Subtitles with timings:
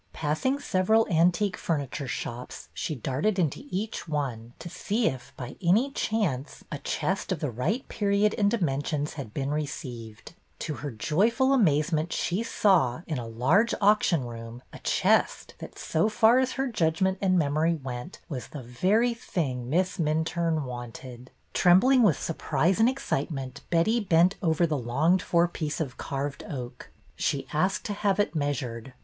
[0.13, 5.91] Passing several antique furniture shops, she darted into each one to see if, by any
[5.91, 10.33] chance, a chest of the right period and dimensions had been received.
[10.57, 16.09] To her joyful amazement she saw, in a large auction room, a chest that, so
[16.09, 21.29] far as her judg ment and memory went, was the very thing Miss Minturne wanted.
[21.53, 26.89] Trembling with surprise and excitement, Betty bent over the longed for piece of carved oak.
[27.15, 28.93] She asked to have it measured.